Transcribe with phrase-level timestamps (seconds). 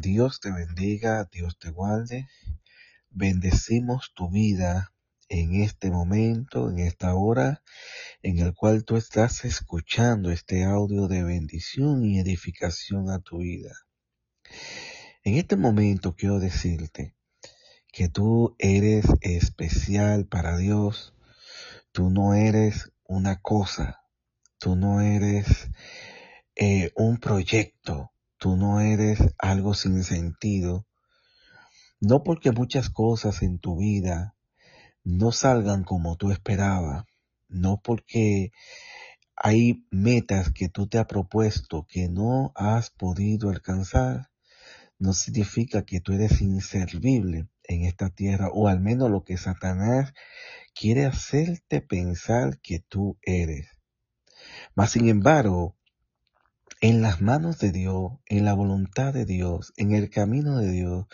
[0.00, 2.26] Dios te bendiga, Dios te guarde.
[3.10, 4.94] Bendecimos tu vida
[5.28, 7.62] en este momento, en esta hora,
[8.22, 13.74] en el cual tú estás escuchando este audio de bendición y edificación a tu vida.
[15.22, 17.14] En este momento quiero decirte
[17.92, 21.12] que tú eres especial para Dios.
[21.92, 24.00] Tú no eres una cosa.
[24.58, 25.68] Tú no eres
[26.56, 28.12] eh, un proyecto.
[28.40, 30.86] Tú no eres algo sin sentido.
[32.00, 34.34] No porque muchas cosas en tu vida
[35.04, 37.04] no salgan como tú esperabas.
[37.48, 38.52] No porque
[39.36, 44.30] hay metas que tú te has propuesto que no has podido alcanzar.
[44.98, 50.14] No significa que tú eres inservible en esta tierra o al menos lo que Satanás
[50.74, 53.68] quiere hacerte pensar que tú eres.
[54.74, 55.76] Mas sin embargo,
[56.80, 61.06] en las manos de Dios, en la voluntad de Dios, en el camino de Dios,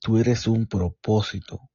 [0.00, 1.70] tú eres un propósito.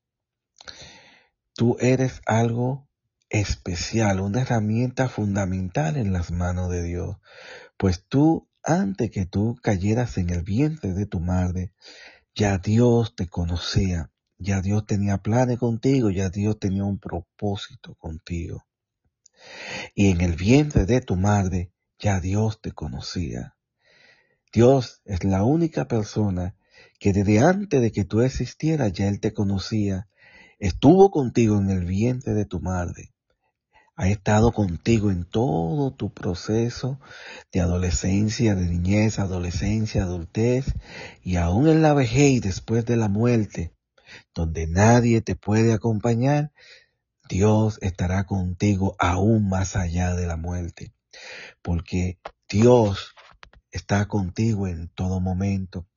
[1.53, 2.89] Tú eres algo
[3.29, 7.17] especial, una herramienta fundamental en las manos de Dios.
[7.77, 11.71] Pues tú, antes que tú cayeras en el vientre de tu madre,
[12.35, 18.65] ya Dios te conocía, ya Dios tenía planes contigo, ya Dios tenía un propósito contigo.
[19.95, 23.55] Y en el vientre de tu madre, ya Dios te conocía.
[24.53, 26.55] Dios es la única persona
[26.97, 30.07] que desde antes de que tú existieras ya Él te conocía,
[30.59, 33.13] estuvo contigo en el vientre de tu madre,
[33.95, 37.01] ha estado contigo en todo tu proceso
[37.51, 40.73] de adolescencia, de niñez, adolescencia, adultez
[41.21, 43.73] y aún en la vejez y después de la muerte,
[44.33, 46.53] donde nadie te puede acompañar,
[47.27, 50.93] Dios estará contigo aún más allá de la muerte
[51.61, 53.13] porque Dios
[53.71, 55.87] está contigo en todo momento.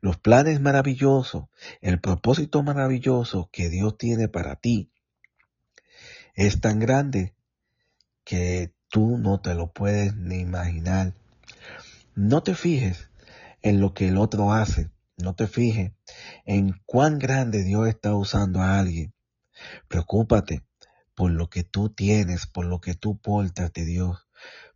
[0.00, 1.44] Los planes maravillosos,
[1.80, 4.90] el propósito maravilloso que Dios tiene para ti
[6.34, 7.34] es tan grande
[8.24, 11.14] que tú no te lo puedes ni imaginar.
[12.14, 13.10] No te fijes
[13.62, 14.90] en lo que el otro hace.
[15.16, 15.92] No te fijes
[16.44, 19.14] en cuán grande Dios está usando a alguien.
[19.88, 20.64] Preocúpate
[21.14, 24.26] por lo que tú tienes, por lo que tú portas de Dios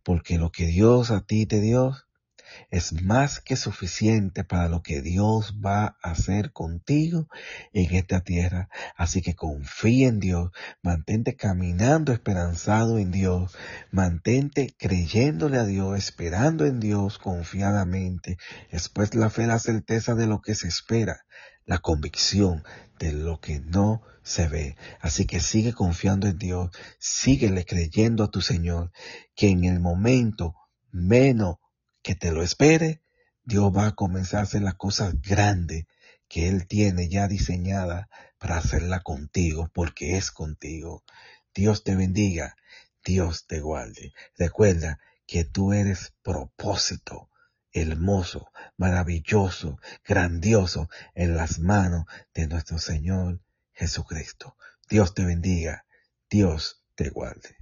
[0.03, 1.95] porque lo que Dios a ti te dio
[2.69, 7.27] es más que suficiente para lo que Dios va a hacer contigo
[7.73, 8.69] en esta tierra.
[8.95, 10.51] Así que confía en Dios,
[10.81, 13.55] mantente caminando esperanzado en Dios,
[13.91, 18.37] mantente creyéndole a Dios, esperando en Dios confiadamente.
[18.71, 21.25] Después la fe, la certeza de lo que se espera,
[21.65, 22.63] la convicción
[22.99, 24.75] de lo que no se ve.
[24.99, 28.91] Así que sigue confiando en Dios, síguele creyendo a tu Señor,
[29.35, 30.55] que en el momento
[30.91, 31.57] menos
[32.07, 33.01] que te lo espere,
[33.43, 35.87] Dios va a comenzar a hacer las cosas grandes
[36.29, 38.07] que Él tiene ya diseñadas
[38.37, 41.03] para hacerla contigo, porque es contigo.
[41.53, 42.55] Dios te bendiga,
[43.03, 44.13] Dios te guarde.
[44.37, 47.29] Recuerda que tú eres propósito
[47.73, 53.41] hermoso, maravilloso, grandioso en las manos de nuestro Señor
[53.73, 54.55] Jesucristo.
[54.89, 55.85] Dios te bendiga,
[56.29, 57.56] Dios te guarde.